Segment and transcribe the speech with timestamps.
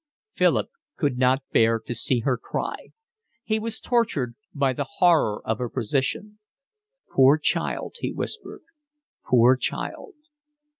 [0.33, 2.87] Philip could not bear to see her cry.
[3.43, 6.39] He was tortured by the horror of her position.
[7.13, 8.63] "Poor child," he whispered.
[9.27, 10.15] "Poor child."